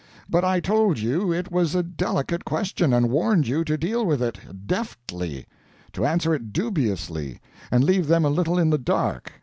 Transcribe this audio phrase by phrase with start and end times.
[0.27, 4.19] But I told you it was a delicate question, and warned you to deal with
[4.19, 5.45] it deftly
[5.93, 7.39] to answer it dubiously,
[7.69, 9.33] and leave them a little in the dark.